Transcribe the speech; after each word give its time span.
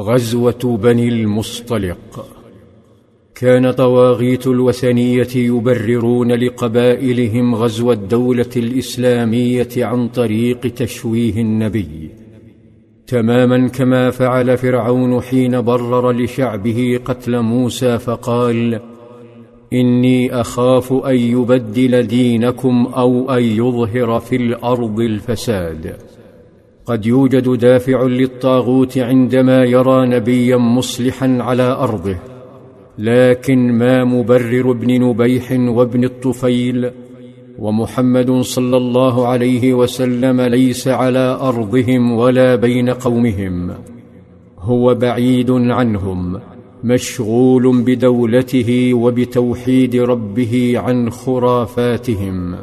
غزوة 0.00 0.78
بني 0.82 1.08
المصطلق. 1.08 2.26
كان 3.34 3.70
طواغيت 3.70 4.46
الوثنية 4.46 5.28
يبررون 5.36 6.32
لقبائلهم 6.32 7.54
غزو 7.54 7.92
الدولة 7.92 8.50
الإسلامية 8.56 9.68
عن 9.76 10.08
طريق 10.08 10.60
تشويه 10.60 11.40
النبي. 11.40 12.10
تماما 13.06 13.68
كما 13.68 14.10
فعل 14.10 14.58
فرعون 14.58 15.20
حين 15.20 15.60
برر 15.60 16.10
لشعبه 16.12 17.00
قتل 17.04 17.40
موسى 17.40 17.98
فقال 17.98 18.80
إني 19.72 20.40
أخاف 20.40 20.92
أن 20.92 21.16
يبدل 21.16 22.02
دينكم 22.02 22.86
أو 22.96 23.30
أن 23.30 23.42
يظهر 23.42 24.20
في 24.20 24.36
الأرض 24.36 25.00
الفساد. 25.00 25.96
قد 26.90 27.06
يوجد 27.06 27.48
دافع 27.48 28.02
للطاغوت 28.02 28.98
عندما 28.98 29.64
يرى 29.64 30.06
نبيا 30.06 30.56
مصلحا 30.56 31.38
على 31.40 31.62
أرضه 31.62 32.16
لكن 32.98 33.72
ما 33.72 34.04
مبرر 34.04 34.72
بن 34.72 35.02
نبيح 35.02 35.52
وابن 35.52 36.04
الطفيل 36.04 36.90
ومحمد 37.58 38.30
صلى 38.30 38.76
الله 38.76 39.26
عليه 39.26 39.74
وسلم 39.74 40.40
ليس 40.40 40.88
على 40.88 41.38
أرضهم 41.40 42.12
ولا 42.12 42.54
بين 42.56 42.90
قومهم 42.90 43.70
هو 44.58 44.94
بعيد 44.94 45.50
عنهم 45.50 46.40
مشغول 46.84 47.82
بدولته 47.82 48.94
وبتوحيد 48.94 49.96
ربه 49.96 50.72
عن 50.76 51.10
خرافاتهم. 51.10 52.54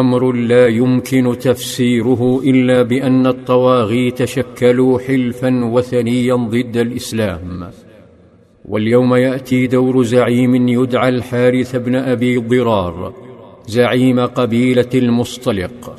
أمر 0.00 0.32
لا 0.32 0.68
يمكن 0.68 1.38
تفسيره 1.38 2.40
إلا 2.44 2.82
بأن 2.82 3.26
الطواغيت 3.26 4.24
شكلوا 4.24 4.98
حلفا 4.98 5.64
وثنيا 5.64 6.34
ضد 6.34 6.76
الإسلام. 6.76 7.70
واليوم 8.64 9.14
يأتي 9.14 9.66
دور 9.66 10.02
زعيم 10.02 10.68
يدعى 10.68 11.08
الحارث 11.08 11.76
بن 11.76 11.94
أبي 11.96 12.36
ضرار 12.36 13.14
زعيم 13.66 14.20
قبيلة 14.20 14.92
المصطلق. 14.94 15.96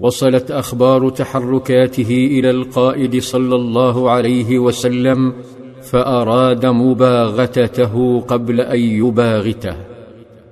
وصلت 0.00 0.50
أخبار 0.50 1.10
تحركاته 1.10 2.28
إلى 2.30 2.50
القائد 2.50 3.18
صلى 3.18 3.54
الله 3.54 4.10
عليه 4.10 4.58
وسلم 4.58 5.32
فأراد 5.82 6.66
مباغتته 6.66 8.20
قبل 8.20 8.60
أن 8.60 8.80
يباغته. 8.80 9.76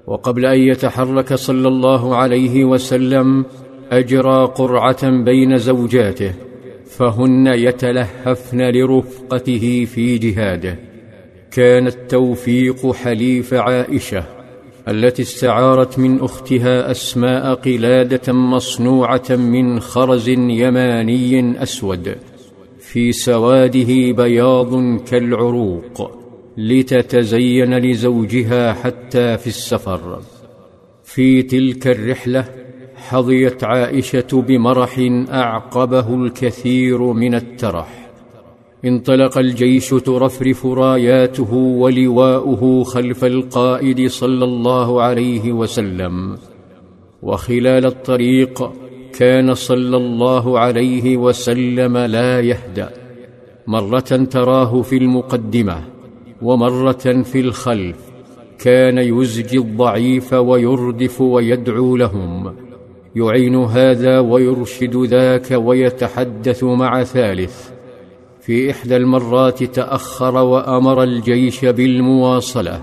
وقبل 0.06 0.46
أن 0.46 0.58
يتحرك 0.58 1.34
صلى 1.34 1.68
الله 1.68 2.16
عليه 2.16 2.64
وسلم 2.64 3.44
أجرى 3.92 4.44
قرعة 4.44 5.10
بين 5.24 5.58
زوجاته 5.58 6.32
فهن 6.86 7.46
يتلهفن 7.46 8.60
لرفقته 8.60 9.84
في 9.84 10.18
جهاده. 10.18 10.78
كان 11.50 11.86
التوفيق 11.86 12.92
حليف 12.92 13.54
عائشة 13.54 14.24
التي 14.88 15.22
استعارت 15.22 15.98
من 15.98 16.20
أختها 16.20 16.90
أسماء 16.90 17.54
قلادة 17.54 18.32
مصنوعة 18.32 19.30
من 19.30 19.80
خرز 19.80 20.28
يماني 20.28 21.62
أسود 21.62 22.16
في 22.78 23.12
سواده 23.12 24.12
بياض 24.12 24.98
كالعروق. 24.98 26.23
لتتزين 26.56 27.78
لزوجها 27.78 28.72
حتى 28.72 29.38
في 29.38 29.46
السفر. 29.46 30.20
في 31.04 31.42
تلك 31.42 31.86
الرحلة 31.86 32.44
حظيت 32.94 33.64
عائشة 33.64 34.26
بمرح 34.32 35.06
أعقبه 35.30 36.14
الكثير 36.14 37.02
من 37.12 37.34
الترح. 37.34 38.10
انطلق 38.84 39.38
الجيش 39.38 39.90
ترفرف 39.90 40.66
راياته 40.66 41.54
ولواؤه 41.54 42.84
خلف 42.84 43.24
القائد 43.24 44.06
صلى 44.06 44.44
الله 44.44 45.02
عليه 45.02 45.52
وسلم. 45.52 46.36
وخلال 47.22 47.86
الطريق 47.86 48.72
كان 49.18 49.54
صلى 49.54 49.96
الله 49.96 50.58
عليه 50.58 51.16
وسلم 51.16 51.98
لا 51.98 52.40
يهدأ. 52.40 52.90
مرة 53.66 54.26
تراه 54.30 54.82
في 54.82 54.96
المقدمة 54.96 55.94
ومرة 56.44 57.22
في 57.22 57.40
الخلف 57.40 57.96
كان 58.58 58.98
يزجي 58.98 59.58
الضعيف 59.58 60.32
ويردف 60.32 61.20
ويدعو 61.20 61.96
لهم. 61.96 62.54
يعين 63.16 63.56
هذا 63.56 64.18
ويرشد 64.18 64.96
ذاك 64.96 65.48
ويتحدث 65.50 66.64
مع 66.64 67.04
ثالث. 67.04 67.70
في 68.40 68.70
إحدى 68.70 68.96
المرات 68.96 69.62
تأخر 69.62 70.36
وأمر 70.36 71.02
الجيش 71.02 71.64
بالمواصلة 71.64 72.80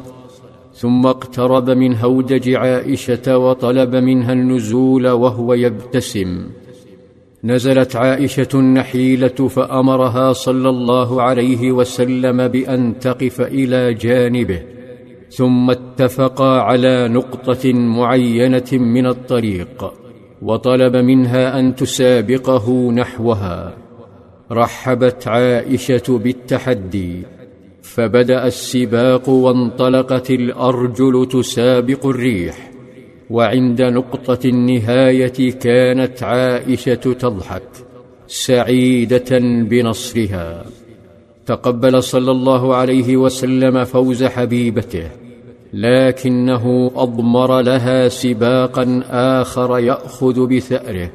ثم 0.74 1.06
اقترب 1.06 1.70
من 1.70 1.96
هودج 1.96 2.54
عائشة 2.54 3.38
وطلب 3.38 3.96
منها 3.96 4.34
النزول 4.34 5.08
وهو 5.08 5.54
يبتسم. 5.54 6.46
نزلت 7.44 7.96
عائشة 7.96 8.48
النحيلة 8.54 9.28
فأمرها 9.28 10.34
صلى 10.34 10.70
الله 10.70 11.22
عليه 11.22 11.72
وسلم 11.72 12.48
بأن 12.48 13.00
تقف 13.00 13.42
إلى 13.42 13.94
جانبه 13.94 14.62
ثم 15.30 15.70
اتفقا 15.70 16.62
على 16.62 17.08
نقطة 17.08 17.74
معينة 17.74 18.72
من 18.72 19.06
الطريق 19.06 19.94
وطلب 20.42 20.96
منها 20.96 21.60
أن 21.60 21.76
تسابقه 21.76 22.92
نحوها. 22.92 23.78
رحبت 24.52 25.28
عائشة 25.28 26.18
بالتحدي 26.24 27.24
فبدأ 27.82 28.48
السباق 28.48 29.30
وانطلقت 29.30 30.32
الأرجل 30.32 31.28
تسابق 31.32 32.06
الريح. 32.06 32.72
وعند 33.32 33.82
نقطة 33.82 34.48
النهاية 34.48 35.52
كانت 35.52 36.24
عائشة 36.24 36.94
تضحك 36.94 37.64
سعيدة 38.28 39.40
بنصرها. 39.70 40.66
تقبل 41.46 42.04
صلى 42.04 42.32
الله 42.32 42.76
عليه 42.76 43.18
وسلم 43.18 43.84
فوز 43.84 44.24
حبيبته 44.24 45.10
لكنه 45.74 46.92
أضمر 46.96 47.62
لها 47.62 48.08
سباقا 48.08 49.04
آخر 49.10 49.80
يأخذ 49.80 50.48
بثأره 50.48 51.10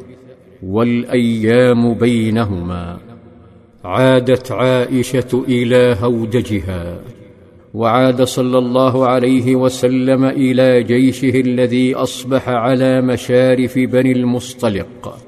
والأيام 0.62 1.94
بينهما. 1.94 2.98
عادت 3.84 4.52
عائشة 4.52 5.44
إلى 5.48 5.96
هودجها. 6.00 6.98
وعاد 7.76 8.22
صلى 8.22 8.58
الله 8.58 9.06
عليه 9.06 9.56
وسلم 9.56 10.24
إلى 10.24 10.82
جيشه 10.82 11.40
الذي 11.40 11.94
أصبح 11.94 12.48
على 12.48 13.00
مشارف 13.00 13.78
بني 13.78 14.12
المصطلق. 14.12 15.18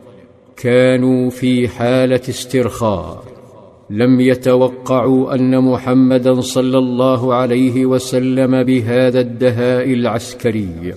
كانوا 0.57 1.31
في 1.31 1.69
حالة 1.69 2.21
استرخاء. 2.29 3.25
لم 3.91 4.21
يتوقعوا 4.21 5.35
أن 5.35 5.61
محمدا 5.65 6.41
صلى 6.41 6.79
الله 6.79 7.35
عليه 7.35 7.87
وسلم 7.87 8.63
بهذا 8.63 9.21
الدهاء 9.21 9.93
العسكري. 9.93 10.95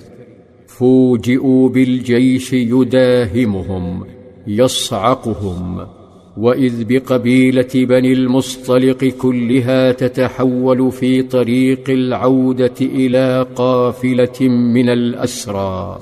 فوجئوا 0.67 1.69
بالجيش 1.69 2.53
يداهمهم 2.53 4.05
يصعقهم. 4.47 6.00
وإذ 6.37 6.83
بقبيلة 6.83 7.69
بني 7.75 8.13
المصطلق 8.13 9.05
كلها 9.05 9.91
تتحول 9.91 10.91
في 10.91 11.23
طريق 11.23 11.89
العودة 11.89 12.73
إلى 12.81 13.45
قافلة 13.55 14.47
من 14.49 14.89
الأسرى. 14.89 15.99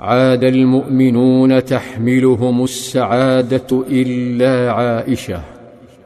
عاد 0.00 0.44
المؤمنون 0.44 1.64
تحملهم 1.64 2.64
السعادة 2.64 3.84
إلا 3.90 4.72
عائشة. 4.72 5.40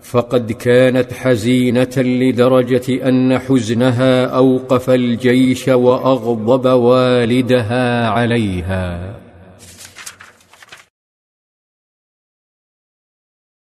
فقد 0.03 0.53
كانت 0.53 1.13
حزينة 1.13 1.97
لدرجة 1.97 3.09
أن 3.09 3.39
حزنها 3.39 4.27
أوقف 4.27 4.91
الجيش 4.91 5.69
وأغضب 5.69 6.67
والدها 6.67 8.09
عليها. 8.09 9.15